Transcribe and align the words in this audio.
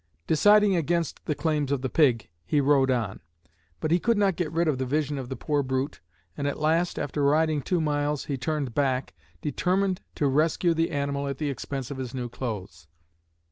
Deciding 0.25 0.75
against 0.75 1.23
the 1.27 1.35
claims 1.35 1.71
of 1.71 1.83
the 1.83 1.87
pig 1.87 2.27
he 2.43 2.59
rode 2.59 2.89
on; 2.89 3.19
but 3.79 3.91
he 3.91 3.99
could 3.99 4.17
not 4.17 4.35
get 4.35 4.51
rid 4.51 4.67
of 4.67 4.79
the 4.79 4.85
vision 4.87 5.19
of 5.19 5.29
the 5.29 5.35
poor 5.35 5.61
brute, 5.61 5.99
and 6.35 6.47
at 6.47 6.57
last, 6.59 6.97
after 6.97 7.21
riding 7.23 7.61
two 7.61 7.79
miles, 7.79 8.25
he 8.25 8.35
turned 8.35 8.73
back, 8.73 9.13
determined 9.43 10.01
to 10.15 10.25
rescue 10.25 10.73
the 10.73 10.89
animal 10.89 11.27
at 11.27 11.37
the 11.37 11.51
expense 11.51 11.91
of 11.91 11.97
his 11.99 12.15
new 12.15 12.29
clothes. 12.29 12.87